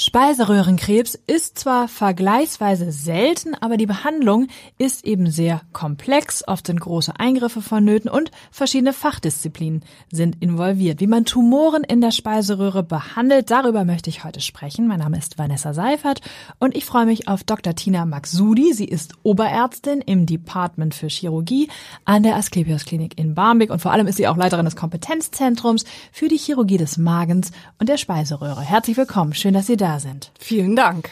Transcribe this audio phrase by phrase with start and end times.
[0.00, 4.46] Speiseröhrenkrebs ist zwar vergleichsweise selten, aber die Behandlung
[4.78, 6.42] ist eben sehr komplex.
[6.48, 11.00] Oft sind große Eingriffe vonnöten und verschiedene Fachdisziplinen sind involviert.
[11.00, 14.86] Wie man Tumoren in der Speiseröhre behandelt, darüber möchte ich heute sprechen.
[14.86, 16.22] Mein Name ist Vanessa Seifert
[16.58, 17.74] und ich freue mich auf Dr.
[17.74, 18.72] Tina Maxudi.
[18.72, 21.68] Sie ist Oberärztin im Department für Chirurgie
[22.06, 25.84] an der Asklepios Klinik in Barmbek und vor allem ist sie auch Leiterin des Kompetenzzentrums
[26.10, 28.62] für die Chirurgie des Magens und der Speiseröhre.
[28.62, 29.34] Herzlich willkommen.
[29.34, 30.30] Schön, dass Sie da sind.
[30.38, 31.10] Vielen Dank.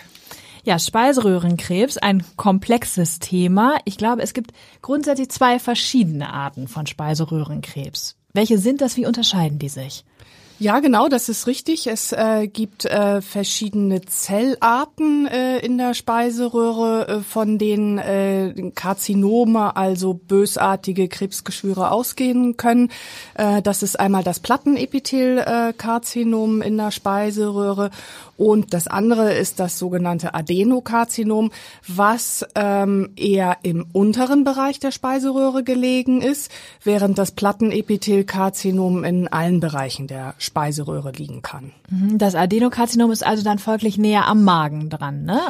[0.64, 3.78] Ja, Speiseröhrenkrebs, ein komplexes Thema.
[3.86, 8.16] Ich glaube, es gibt grundsätzlich zwei verschiedene Arten von Speiseröhrenkrebs.
[8.34, 8.96] Welche sind das?
[8.96, 10.04] Wie unterscheiden die sich?
[10.60, 11.86] Ja, genau, das ist richtig.
[11.86, 19.76] Es äh, gibt äh, verschiedene Zellarten äh, in der Speiseröhre, äh, von denen äh, Karzinome,
[19.76, 22.90] also bösartige Krebsgeschwüre, ausgehen können.
[23.34, 27.92] Äh, das ist einmal das Plattenepithelkarzinom in der Speiseröhre
[28.38, 31.50] und das andere ist das sogenannte Adenokarzinom,
[31.86, 36.50] was ähm, eher im unteren Bereich der Speiseröhre gelegen ist,
[36.84, 40.47] während das Plattenepithelkarzinom in allen Bereichen der Speiseröhre
[41.12, 41.72] liegen kann.
[41.90, 45.40] Mhm, das Adenokarzinom ist also dann folglich näher am Magen dran, ne?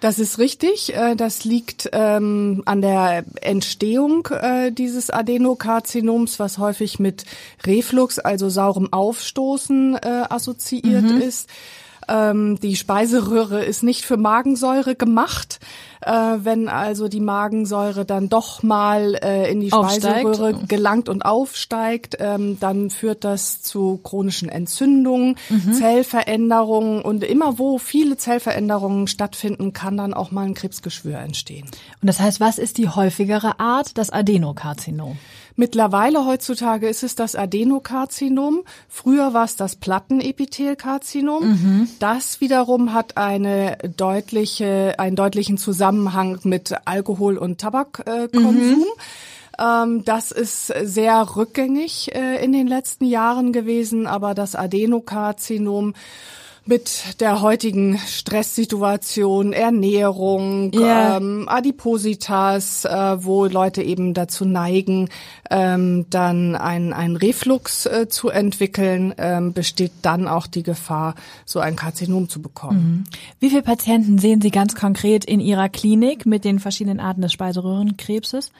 [0.00, 0.94] Das ist richtig.
[0.94, 7.24] Äh, das liegt ähm, an der Entstehung äh, dieses Adenokarzinoms, was häufig mit
[7.66, 11.20] Reflux, also saurem Aufstoßen, äh, assoziiert mhm.
[11.20, 11.48] ist.
[12.10, 15.60] Ähm, die Speiseröhre ist nicht für Magensäure gemacht.
[16.02, 20.68] Äh, wenn also die Magensäure dann doch mal äh, in die Speiseröhre aufsteigt.
[20.68, 25.74] gelangt und aufsteigt, ähm, dann führt das zu chronischen Entzündungen, mhm.
[25.74, 31.66] Zellveränderungen und immer wo viele Zellveränderungen stattfinden, kann dann auch mal ein Krebsgeschwür entstehen.
[32.00, 33.98] Und das heißt, was ist die häufigere Art?
[33.98, 35.18] Das Adenokarzinom.
[35.60, 38.62] Mittlerweile heutzutage ist es das Adenokarzinom.
[38.88, 41.48] Früher war es das Plattenepithelkarzinom.
[41.50, 41.88] Mhm.
[41.98, 48.54] Das wiederum hat eine deutliche, einen deutlichen Zusammenhang mit Alkohol- und Tabakkonsum.
[48.54, 48.84] Mhm.
[49.58, 55.92] Ähm, das ist sehr rückgängig äh, in den letzten Jahren gewesen, aber das Adenokarzinom
[56.66, 61.16] mit der heutigen Stresssituation, Ernährung, yeah.
[61.16, 65.08] ähm, Adipositas, äh, wo Leute eben dazu neigen,
[65.50, 71.60] ähm, dann ein, ein Reflux äh, zu entwickeln, ähm, besteht dann auch die Gefahr, so
[71.60, 73.04] ein Karzinom zu bekommen.
[73.10, 73.18] Mhm.
[73.40, 77.32] Wie viele Patienten sehen Sie ganz konkret in Ihrer Klinik mit den verschiedenen Arten des
[77.32, 78.52] Speiseröhrenkrebses?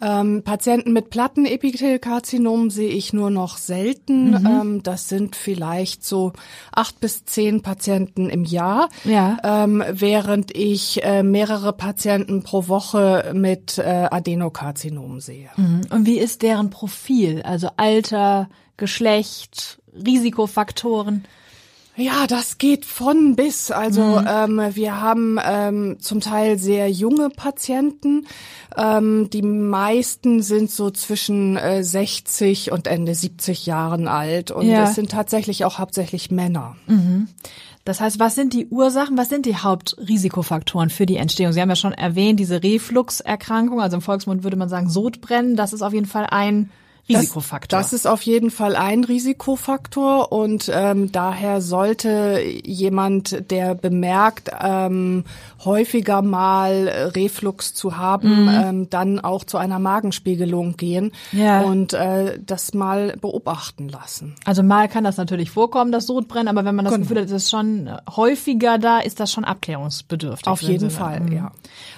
[0.00, 4.30] Ähm, Patienten mit Plattenepithelkarzinom sehe ich nur noch selten.
[4.30, 4.46] Mhm.
[4.46, 6.32] Ähm, das sind vielleicht so
[6.72, 9.38] acht bis zehn Patienten im Jahr, ja.
[9.42, 15.48] ähm, während ich äh, mehrere Patienten pro Woche mit äh, Adenokarzinom sehe.
[15.56, 15.82] Mhm.
[15.90, 17.42] Und wie ist deren Profil?
[17.42, 21.24] Also Alter, Geschlecht, Risikofaktoren?
[21.98, 23.72] Ja, das geht von bis.
[23.72, 24.28] Also mhm.
[24.28, 28.28] ähm, wir haben ähm, zum Teil sehr junge Patienten.
[28.76, 34.84] Ähm, die meisten sind so zwischen äh, 60 und Ende 70 Jahren alt und ja.
[34.84, 36.76] es sind tatsächlich auch hauptsächlich Männer.
[36.86, 37.26] Mhm.
[37.84, 41.52] Das heißt, was sind die Ursachen, was sind die Hauptrisikofaktoren für die Entstehung?
[41.52, 45.72] Sie haben ja schon erwähnt, diese Refluxerkrankung, also im Volksmund würde man sagen Sodbrennen, das
[45.72, 46.70] ist auf jeden Fall ein
[47.08, 47.78] Risikofaktor.
[47.78, 54.50] Das, das, ist auf jeden Fall ein Risikofaktor und ähm, daher sollte jemand, der bemerkt,
[54.60, 55.24] ähm,
[55.64, 58.48] häufiger mal Reflux zu haben, mhm.
[58.48, 61.62] ähm, dann auch zu einer Magenspiegelung gehen ja.
[61.62, 64.34] und äh, das mal beobachten lassen.
[64.44, 67.04] Also mal kann das natürlich vorkommen, das Sodbrennen, aber wenn man das genau.
[67.04, 70.46] Gefühl hat, das ist schon häufiger da, ist das schon abklärungsbedürftig.
[70.46, 71.32] Auf jeden Fall, mhm.
[71.32, 71.52] ja.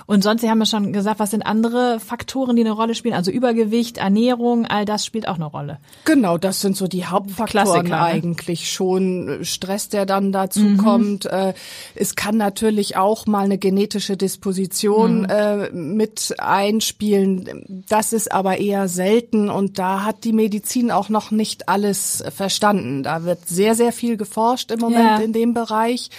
[0.07, 3.15] Und sonst, Sie haben ja schon gesagt, was sind andere Faktoren, die eine Rolle spielen?
[3.15, 5.79] Also Übergewicht, Ernährung, all das spielt auch eine Rolle.
[6.05, 8.03] Genau, das sind so die Hauptfaktoren Klassiker, ne?
[8.03, 9.41] eigentlich schon.
[9.43, 10.77] Stress, der dann dazu mhm.
[10.79, 11.27] kommt.
[11.27, 11.55] Äh,
[11.95, 15.27] es kann natürlich auch mal eine genetische Disposition mhm.
[15.29, 17.85] äh, mit einspielen.
[17.89, 23.03] Das ist aber eher selten und da hat die Medizin auch noch nicht alles verstanden.
[23.03, 25.17] Da wird sehr, sehr viel geforscht im Moment ja.
[25.19, 26.11] in dem Bereich.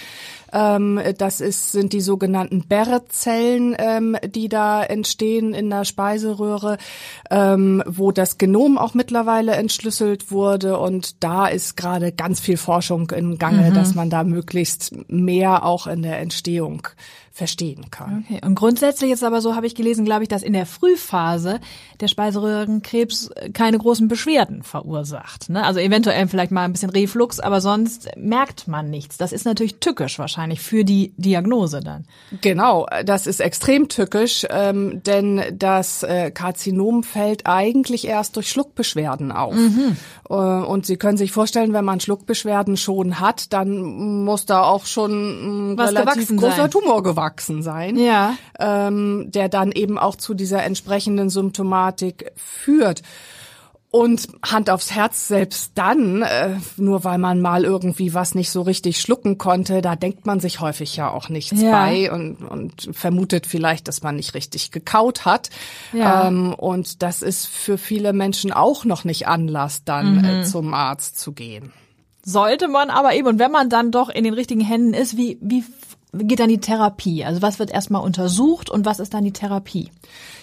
[0.53, 6.77] Ähm, das ist, sind die sogenannten Barrett-Zellen, ähm, die da entstehen in der Speiseröhre,
[7.29, 10.77] ähm, wo das Genom auch mittlerweile entschlüsselt wurde.
[10.77, 13.73] Und da ist gerade ganz viel Forschung in Gange, mhm.
[13.73, 16.87] dass man da möglichst mehr auch in der Entstehung
[17.41, 18.23] verstehen kann.
[18.29, 18.39] Okay.
[18.45, 21.59] Und grundsätzlich ist aber so, habe ich gelesen, glaube ich, dass in der Frühphase
[21.99, 25.49] der Speiseröhrenkrebs keine großen Beschwerden verursacht.
[25.49, 25.63] Ne?
[25.63, 29.17] Also eventuell vielleicht mal ein bisschen Reflux, aber sonst merkt man nichts.
[29.17, 32.05] Das ist natürlich tückisch wahrscheinlich für die Diagnose dann.
[32.41, 39.31] Genau, das ist extrem tückisch, ähm, denn das äh, Karzinom fällt eigentlich erst durch Schluckbeschwerden
[39.31, 39.55] auf.
[39.55, 39.97] Mhm.
[40.29, 44.85] Äh, und Sie können sich vorstellen, wenn man Schluckbeschwerden schon hat, dann muss da auch
[44.85, 46.69] schon ein relativ großer sein.
[46.69, 48.35] Tumor gewachsen sein, ja.
[48.59, 53.01] ähm, der dann eben auch zu dieser entsprechenden Symptomatik führt.
[53.91, 58.61] Und Hand aufs Herz, selbst dann, äh, nur weil man mal irgendwie was nicht so
[58.61, 61.71] richtig schlucken konnte, da denkt man sich häufig ja auch nichts ja.
[61.71, 65.49] bei und, und vermutet vielleicht, dass man nicht richtig gekaut hat.
[65.91, 66.29] Ja.
[66.29, 70.23] Ähm, und das ist für viele Menschen auch noch nicht Anlass, dann mhm.
[70.23, 71.73] äh, zum Arzt zu gehen.
[72.23, 75.37] Sollte man aber eben, und wenn man dann doch in den richtigen Händen ist, wie,
[75.41, 75.65] wie
[76.13, 77.23] geht dann die Therapie?
[77.23, 79.89] Also was wird erstmal untersucht und was ist dann die Therapie?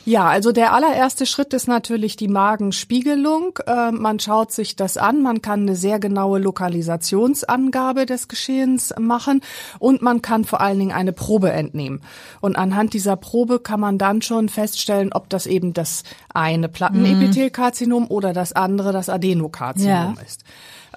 [0.07, 3.59] Ja, also der allererste Schritt ist natürlich die Magenspiegelung.
[3.67, 9.43] Äh, man schaut sich das an, man kann eine sehr genaue Lokalisationsangabe des Geschehens machen
[9.79, 12.01] und man kann vor allen Dingen eine Probe entnehmen.
[12.41, 18.05] Und anhand dieser Probe kann man dann schon feststellen, ob das eben das eine Plattenepithelkarzinom
[18.05, 18.11] mhm.
[18.11, 20.23] oder das andere das Adenokarzinom ja.
[20.25, 20.43] ist.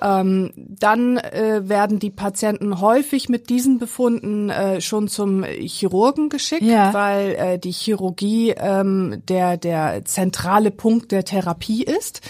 [0.01, 6.63] Ähm, dann äh, werden die Patienten häufig mit diesen Befunden äh, schon zum Chirurgen geschickt,
[6.63, 6.94] ja.
[6.94, 12.21] weil äh, die Chirurgie ähm, der, der zentrale Punkt der Therapie ist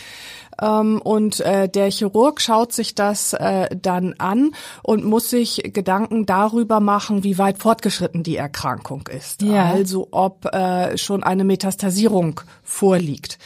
[0.62, 4.51] ähm, und äh, der Chirurg schaut sich das äh, dann an
[4.83, 9.41] und muss sich Gedanken darüber machen, wie weit fortgeschritten die Erkrankung ist.
[9.41, 9.65] Ja.
[9.65, 12.41] Also ob äh, schon eine Metastasierung
[12.71, 13.38] vorliegt.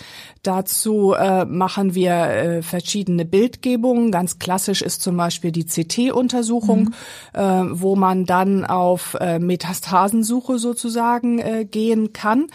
[0.45, 4.12] Dazu äh, machen wir äh, verschiedene Bildgebungen.
[4.12, 6.94] Ganz klassisch ist zum Beispiel die CT-Untersuchung, mhm.
[7.33, 12.45] äh, wo man dann auf äh, Metastasensuche sozusagen äh, gehen kann,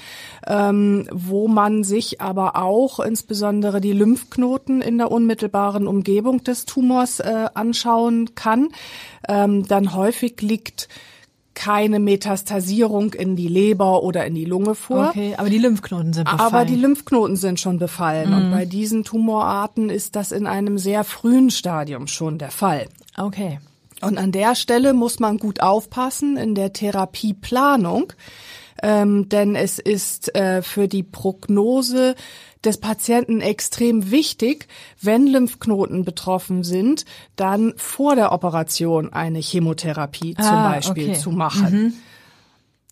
[0.46, 7.19] ähm, wo man sich aber auch insbesondere die Lymphknoten in der unmittelbaren Umgebung des Tumors
[7.19, 8.69] äh, anschauen kann.
[9.28, 10.88] Ähm, dann häufig liegt
[11.60, 15.08] keine Metastasierung in die Leber oder in die Lunge vor.
[15.10, 16.40] Okay, aber die Lymphknoten sind befallen.
[16.40, 18.30] Aber die Lymphknoten sind schon befallen.
[18.30, 18.36] Mhm.
[18.36, 22.86] Und bei diesen Tumorarten ist das in einem sehr frühen Stadium schon der Fall.
[23.18, 23.58] Okay.
[24.00, 28.14] Und an der Stelle muss man gut aufpassen in der Therapieplanung,
[28.82, 32.14] ähm, denn es ist äh, für die Prognose
[32.64, 34.68] des Patienten extrem wichtig,
[35.00, 37.04] wenn Lymphknoten betroffen sind,
[37.36, 41.18] dann vor der Operation eine Chemotherapie ah, zum Beispiel okay.
[41.18, 41.72] zu machen.
[41.72, 41.92] Mhm.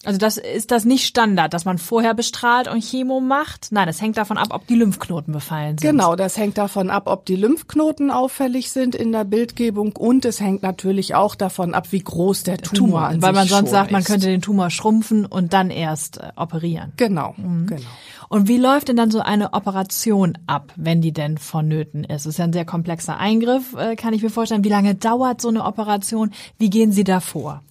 [0.05, 3.73] Also das ist das nicht Standard, dass man vorher bestrahlt und Chemo macht?
[3.73, 5.91] Nein, das hängt davon ab, ob die Lymphknoten befallen sind.
[5.91, 10.41] Genau, das hängt davon ab, ob die Lymphknoten auffällig sind in der Bildgebung und es
[10.41, 13.89] hängt natürlich auch davon ab, wie groß der Tumor, Tumor an Weil man sonst sagt,
[13.89, 13.93] ist.
[13.93, 16.93] man könnte den Tumor schrumpfen und dann erst äh, operieren.
[16.97, 17.67] Genau, mhm.
[17.67, 17.83] genau.
[18.29, 22.25] Und wie läuft denn dann so eine Operation ab, wenn die denn vonnöten ist?
[22.25, 24.65] Das ist ja ein sehr komplexer Eingriff, äh, kann ich mir vorstellen.
[24.65, 26.31] Wie lange dauert so eine Operation?
[26.57, 27.63] Wie gehen Sie da vor?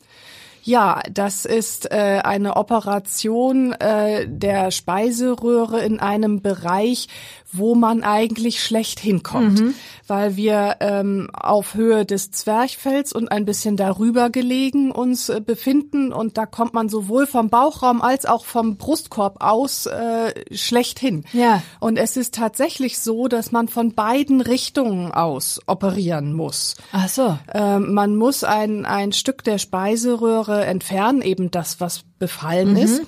[0.67, 7.07] Ja, das ist äh, eine Operation äh, der Speiseröhre in einem Bereich,
[7.51, 9.73] wo man eigentlich schlecht hinkommt, mhm.
[10.05, 16.11] weil wir ähm, auf Höhe des Zwerchfells und ein bisschen darüber gelegen uns äh, befinden
[16.11, 21.23] und da kommt man sowohl vom Bauchraum als auch vom Brustkorb aus äh, schlecht hin.
[21.31, 21.63] Ja.
[21.79, 26.75] Und es ist tatsächlich so, dass man von beiden Richtungen aus operieren muss.
[26.91, 27.38] Ach so.
[27.53, 32.77] Ähm, man muss ein, ein Stück der Speiseröhre entfernen, eben das, was befallen mhm.
[32.77, 33.01] ist.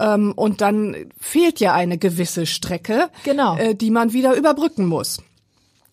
[0.00, 3.56] Ähm, und dann fehlt ja eine gewisse Strecke, genau.
[3.56, 5.22] äh, die man wieder überbrücken muss.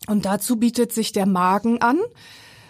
[0.08, 2.00] Und dazu bietet sich der Magen an.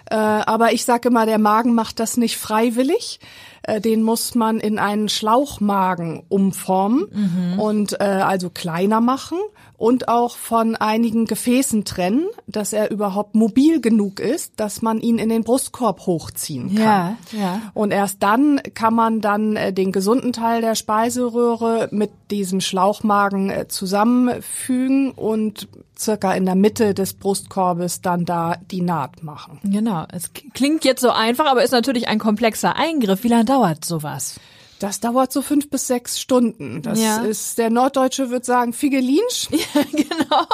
[0.10, 3.20] Äh, aber ich sage immer, der Magen macht das nicht freiwillig.
[3.68, 7.60] Äh, den muss man in einen Schlauchmagen umformen mhm.
[7.60, 9.38] und äh, also kleiner machen
[9.78, 15.20] und auch von einigen Gefäßen trennen, dass er überhaupt mobil genug ist, dass man ihn
[15.20, 16.84] in den Brustkorb hochziehen kann.
[16.84, 17.62] Ja, ja.
[17.74, 23.50] Und erst dann kann man dann äh, den gesunden Teil der Speiseröhre mit diesem Schlauchmagen
[23.50, 29.60] äh, zusammenfügen und circa in der Mitte des Brustkorbes dann da die Naht machen.
[29.64, 30.06] Genau.
[30.12, 33.24] Es klingt jetzt so einfach, aber ist natürlich ein komplexer Eingriff.
[33.24, 34.40] Wie lange dauert sowas?
[34.80, 36.84] Das dauert so fünf bis sechs Stunden.
[36.84, 37.24] Das ja.
[37.24, 39.50] ist, der Norddeutsche wird sagen, Figelinsch.
[39.52, 40.46] Ja, genau.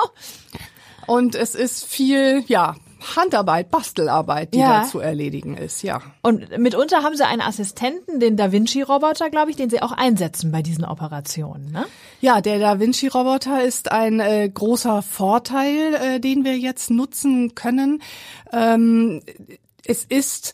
[1.05, 2.75] Und es ist viel, ja,
[3.17, 4.83] Handarbeit, Bastelarbeit, die ja.
[4.83, 6.01] da zu erledigen ist, ja.
[6.21, 10.53] Und mitunter haben Sie einen Assistenten, den Da Vinci-Roboter, glaube ich, den Sie auch einsetzen
[10.53, 11.85] bei diesen Operationen, ne?
[12.21, 18.01] Ja, der Da Vinci-Roboter ist ein äh, großer Vorteil, äh, den wir jetzt nutzen können.
[18.53, 19.21] Ähm,
[19.85, 20.53] es ist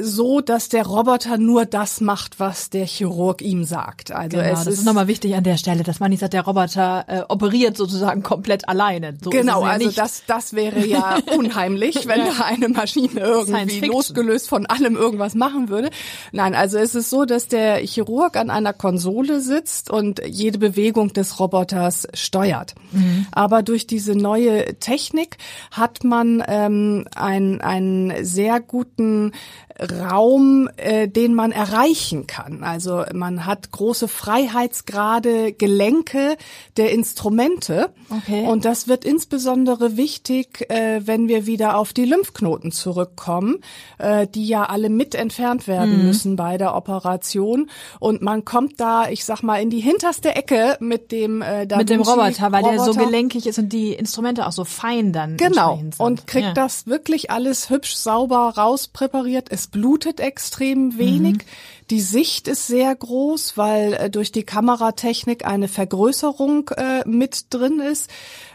[0.00, 4.10] so, dass der Roboter nur das macht, was der Chirurg ihm sagt.
[4.10, 6.32] Also genau, es das ist, ist nochmal wichtig an der Stelle, dass man nicht sagt,
[6.32, 9.16] der Roboter äh, operiert sozusagen komplett alleine.
[9.22, 9.96] So genau, ja also nicht.
[9.96, 15.68] das das wäre ja unheimlich, wenn da eine Maschine irgendwie losgelöst von allem irgendwas machen
[15.68, 15.90] würde.
[16.32, 21.12] Nein, also es ist so, dass der Chirurg an einer Konsole sitzt und jede Bewegung
[21.12, 22.74] des Roboters steuert.
[22.90, 23.26] Mhm.
[23.30, 25.38] Aber durch diese neue Technik
[25.70, 29.30] hat man ähm, einen einen sehr guten
[29.78, 32.64] Raum, äh, den man erreichen kann.
[32.64, 36.36] Also man hat große Freiheitsgrade, Gelenke
[36.76, 37.90] der Instrumente.
[38.08, 38.46] Okay.
[38.46, 43.58] Und das wird insbesondere wichtig, äh, wenn wir wieder auf die Lymphknoten zurückkommen,
[43.98, 46.06] äh, die ja alle mit entfernt werden mhm.
[46.06, 47.70] müssen bei der Operation.
[48.00, 51.90] Und man kommt da, ich sag mal, in die hinterste Ecke mit dem äh, Mit
[51.90, 52.84] dem Roboter, weil Roboter.
[52.84, 55.82] der so gelenkig ist und die Instrumente auch so fein dann Genau.
[55.98, 56.52] Und kriegt ja.
[56.54, 59.50] das wirklich alles hübsch sauber rauspräpariert.
[59.50, 61.34] Es blutet extrem wenig.
[61.34, 61.42] Mhm.
[61.90, 67.80] Die Sicht ist sehr groß, weil äh, durch die Kameratechnik eine Vergrößerung äh, mit drin
[67.80, 68.10] ist,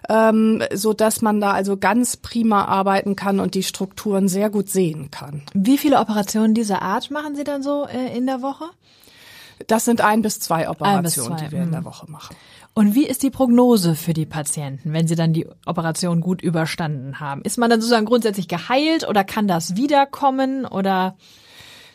[0.09, 4.69] ähm, so dass man da also ganz prima arbeiten kann und die Strukturen sehr gut
[4.69, 5.43] sehen kann.
[5.53, 8.65] Wie viele Operationen dieser Art machen Sie dann so äh, in der Woche?
[9.67, 11.35] Das sind ein bis zwei Operationen, bis zwei.
[11.45, 11.85] die wir in der mhm.
[11.85, 12.35] Woche machen.
[12.73, 17.19] Und wie ist die Prognose für die Patienten, wenn sie dann die Operation gut überstanden
[17.19, 17.41] haben?
[17.41, 21.15] Ist man dann sozusagen grundsätzlich geheilt oder kann das wiederkommen oder?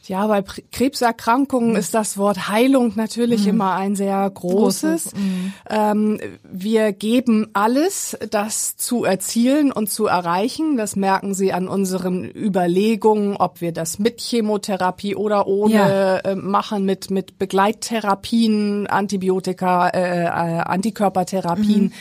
[0.08, 1.76] Ja, bei Krebserkrankungen mhm.
[1.76, 3.50] ist das Wort Heilung natürlich mhm.
[3.50, 5.10] immer ein sehr großes.
[5.10, 5.14] großes.
[5.14, 5.52] Mhm.
[5.68, 10.76] Ähm, wir geben alles, das zu erzielen und zu erreichen.
[10.76, 16.16] Das merken Sie an unseren Überlegungen, ob wir das mit Chemotherapie oder ohne ja.
[16.18, 21.92] äh, machen, mit, mit Begleittherapien, Antibiotika, äh, äh, Antikörpertherapien mhm.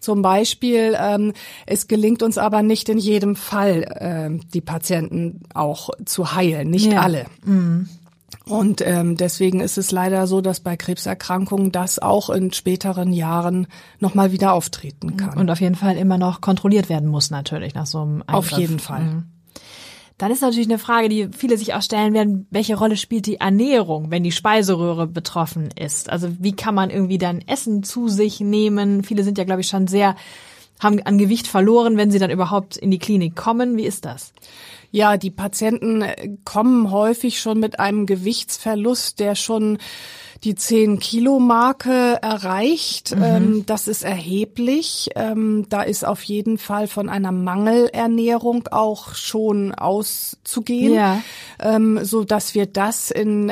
[0.00, 0.96] zum Beispiel.
[1.00, 1.32] Ähm,
[1.66, 6.92] es gelingt uns aber nicht in jedem Fall, äh, die Patienten auch zu heilen, nicht
[6.92, 7.00] ja.
[7.00, 7.26] alle.
[7.54, 7.88] Mhm.
[8.46, 13.66] Und ähm, deswegen ist es leider so, dass bei Krebserkrankungen das auch in späteren Jahren
[14.00, 15.38] nochmal wieder auftreten kann.
[15.38, 18.52] Und auf jeden Fall immer noch kontrolliert werden muss natürlich nach so einem Eingriff.
[18.52, 19.02] Auf jeden Fall.
[19.02, 19.24] Mhm.
[20.18, 23.40] Dann ist natürlich eine Frage, die viele sich auch stellen werden, welche Rolle spielt die
[23.40, 26.08] Ernährung, wenn die Speiseröhre betroffen ist?
[26.08, 29.02] Also wie kann man irgendwie dann Essen zu sich nehmen?
[29.02, 30.14] Viele sind ja, glaube ich, schon sehr,
[30.78, 33.76] haben an Gewicht verloren, wenn sie dann überhaupt in die Klinik kommen.
[33.76, 34.32] Wie ist das?
[34.94, 36.04] Ja, die Patienten
[36.44, 39.78] kommen häufig schon mit einem Gewichtsverlust, der schon
[40.44, 43.16] die 10 Kilo Marke erreicht.
[43.16, 43.22] Mhm.
[43.22, 45.10] Ähm, das ist erheblich.
[45.16, 51.22] Ähm, da ist auf jeden Fall von einer Mangelernährung auch schon auszugehen, ja.
[51.58, 53.48] ähm, so dass wir das in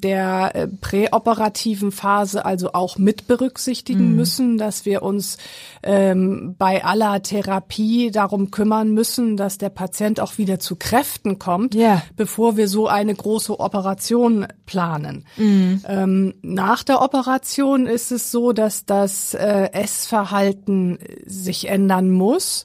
[0.00, 4.16] der äh, präoperativen Phase also auch mit berücksichtigen mhm.
[4.16, 5.38] müssen, dass wir uns
[5.82, 12.02] bei aller Therapie darum kümmern müssen, dass der Patient auch wieder zu Kräften kommt, ja.
[12.16, 15.24] bevor wir so eine große Operation planen.
[15.36, 15.82] Mhm.
[15.86, 22.64] Ähm, ähm, nach der Operation ist es so, dass das äh, Essverhalten sich ändern muss.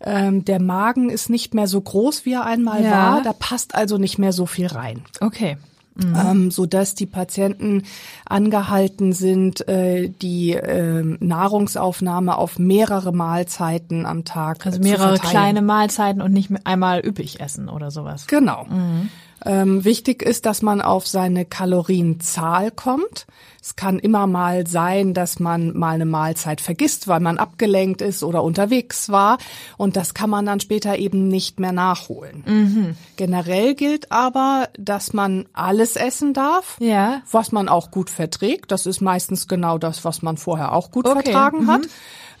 [0.00, 2.90] Ähm, der Magen ist nicht mehr so groß, wie er einmal ja.
[2.90, 3.22] war.
[3.22, 5.02] Da passt also nicht mehr so viel rein.
[5.20, 5.58] Okay.
[5.94, 6.16] Mhm.
[6.16, 7.84] Ähm, so dass die Patienten
[8.24, 16.22] angehalten sind, äh, die äh, Nahrungsaufnahme auf mehrere Mahlzeiten am Tag also mehrere kleine Mahlzeiten
[16.22, 18.26] und nicht einmal üppig essen oder sowas.
[18.26, 18.64] Genau.
[18.64, 19.10] Mhm.
[19.44, 23.26] Ähm, wichtig ist, dass man auf seine Kalorienzahl kommt.
[23.60, 28.24] Es kann immer mal sein, dass man mal eine Mahlzeit vergisst, weil man abgelenkt ist
[28.24, 29.38] oder unterwegs war.
[29.76, 32.42] Und das kann man dann später eben nicht mehr nachholen.
[32.44, 32.96] Mhm.
[33.16, 37.22] Generell gilt aber, dass man alles essen darf, ja.
[37.30, 38.72] was man auch gut verträgt.
[38.72, 41.22] Das ist meistens genau das, was man vorher auch gut okay.
[41.22, 41.70] vertragen mhm.
[41.70, 41.82] hat.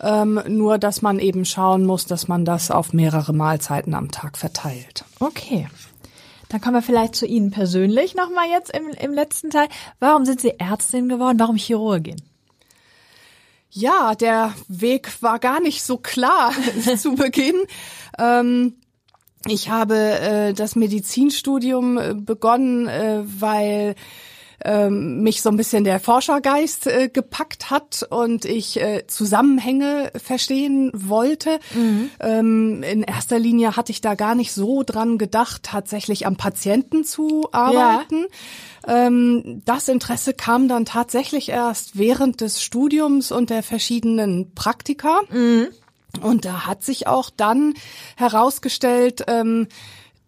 [0.00, 4.36] Ähm, nur, dass man eben schauen muss, dass man das auf mehrere Mahlzeiten am Tag
[4.36, 5.04] verteilt.
[5.20, 5.68] Okay.
[6.52, 9.68] Dann kommen wir vielleicht zu Ihnen persönlich nochmal jetzt im, im letzten Teil.
[10.00, 11.40] Warum sind Sie Ärztin geworden?
[11.40, 12.20] Warum Chirurgin?
[13.70, 16.52] Ja, der Weg war gar nicht so klar
[16.98, 17.54] zu Beginn.
[18.18, 18.74] Ähm,
[19.46, 23.94] ich habe äh, das Medizinstudium äh, begonnen, äh, weil
[24.64, 30.90] ähm, mich so ein bisschen der Forschergeist äh, gepackt hat und ich äh, Zusammenhänge verstehen
[30.94, 31.58] wollte.
[31.74, 32.10] Mhm.
[32.20, 37.04] Ähm, in erster Linie hatte ich da gar nicht so dran gedacht, tatsächlich am Patienten
[37.04, 38.26] zu arbeiten.
[38.86, 39.06] Ja.
[39.06, 45.20] Ähm, das Interesse kam dann tatsächlich erst während des Studiums und der verschiedenen Praktika.
[45.30, 45.68] Mhm.
[46.20, 47.74] Und da hat sich auch dann
[48.16, 49.68] herausgestellt, ähm,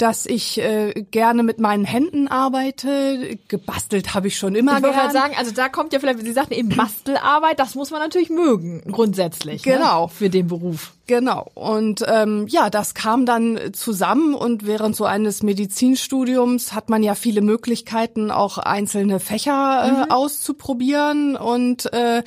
[0.04, 3.38] dass ich äh, gerne mit meinen Händen arbeite.
[3.48, 4.92] Gebastelt habe ich schon immer ich gern.
[4.92, 8.00] Ich wollte sagen, also da kommt ja vielleicht, Sie sagten eben Bastelarbeit, das muss man
[8.00, 9.64] natürlich mögen, grundsätzlich.
[9.64, 10.02] Ne, genau.
[10.02, 10.92] Ne, für den Beruf.
[11.06, 11.50] Genau.
[11.54, 17.14] Und ähm, ja, das kam dann zusammen und während so eines Medizinstudiums hat man ja
[17.14, 20.10] viele Möglichkeiten, auch einzelne Fächer äh, mhm.
[20.10, 21.34] auszuprobieren.
[21.34, 22.22] Und äh,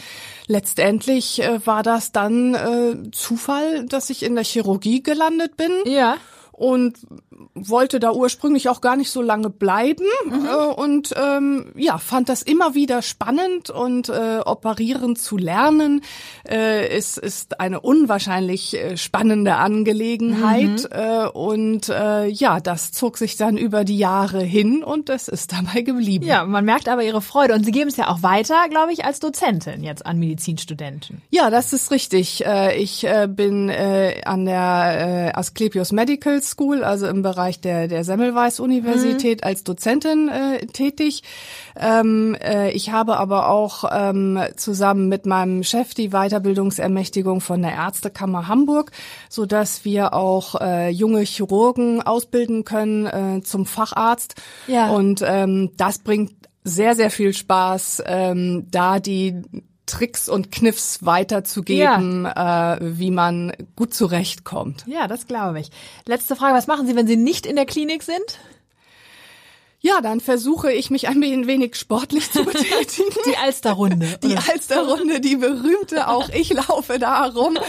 [0.48, 5.72] letztendlich äh, war das dann äh, Zufall, dass ich in der Chirurgie gelandet bin.
[5.86, 6.18] Ja
[6.58, 6.98] und
[7.66, 10.46] wollte da ursprünglich auch gar nicht so lange bleiben mhm.
[10.46, 16.02] äh, und ähm, ja fand das immer wieder spannend und äh, operieren zu lernen
[16.48, 20.88] äh, ist ist eine unwahrscheinlich äh, spannende Angelegenheit mhm.
[20.92, 25.52] äh, und äh, ja das zog sich dann über die Jahre hin und es ist
[25.52, 28.68] dabei geblieben ja man merkt aber ihre Freude und sie geben es ja auch weiter
[28.70, 32.44] glaube ich als Dozentin jetzt an Medizinstudenten ja das ist richtig
[32.78, 39.48] ich bin an der Asklepios Medical School, also im Bereich der, der Semmelweis-Universität mhm.
[39.48, 41.24] als Dozentin äh, tätig.
[41.80, 47.72] Ähm, äh, ich habe aber auch ähm, zusammen mit meinem Chef die Weiterbildungsermächtigung von der
[47.72, 48.92] Ärztekammer Hamburg,
[49.30, 54.36] so dass wir auch äh, junge Chirurgen ausbilden können äh, zum Facharzt.
[54.68, 54.90] Ja.
[54.90, 59.42] Und ähm, das bringt sehr, sehr viel Spaß, ähm, da die
[59.88, 62.76] Tricks und Kniffs weiterzugeben, ja.
[62.76, 64.84] äh, wie man gut zurechtkommt.
[64.86, 65.72] Ja, das glaube ich.
[66.06, 68.40] Letzte Frage, was machen Sie, wenn Sie nicht in der Klinik sind?
[69.80, 73.10] Ja, dann versuche ich mich ein wenig sportlich zu betätigen.
[73.28, 74.18] Die Alsterrunde.
[74.24, 77.58] Die Alsterrunde, die berühmte, auch ich laufe da rum.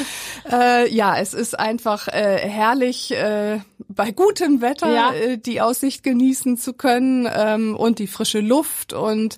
[0.50, 5.12] Äh, ja, es ist einfach äh, herrlich, äh, bei gutem Wetter ja.
[5.12, 9.36] äh, die Aussicht genießen zu können ähm, und die frische Luft und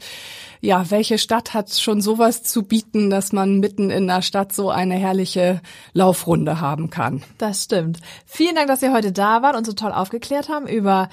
[0.62, 4.68] ja, welche Stadt hat schon sowas zu bieten, dass man mitten in der Stadt so
[4.68, 5.62] eine herrliche
[5.94, 7.22] Laufrunde haben kann?
[7.38, 7.98] Das stimmt.
[8.26, 11.08] Vielen Dank, dass Sie heute da waren und so toll aufgeklärt haben über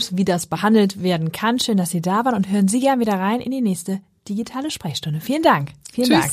[0.00, 1.58] Speiseröhrenkrebs, wie das behandelt werden kann.
[1.58, 4.70] Schön, dass Sie da waren und hören Sie gern wieder rein in die nächste digitale
[4.70, 5.20] Sprechstunde.
[5.20, 5.72] Vielen Dank.
[5.92, 6.20] Vielen Tschüss.
[6.20, 6.32] Dank.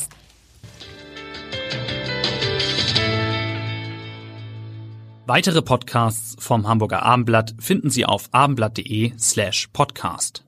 [5.26, 10.47] Weitere Podcasts vom Hamburger Abendblatt finden Sie auf abendblatt.de slash podcast.